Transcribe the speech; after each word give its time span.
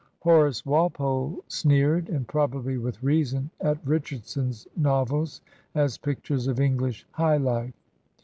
Horace 0.21 0.65
Walpole 0.65 1.43
sneered, 1.47 2.09
and 2.09 2.27
probably 2.27 2.75
with 2.79 3.03
reason, 3.03 3.51
at 3.61 3.77
Richardson's 3.85 4.67
novels 4.75 5.41
as 5.75 5.99
pictures 5.99 6.47
of 6.47 6.59
English 6.59 7.05
high 7.11 7.37
life. 7.37 7.75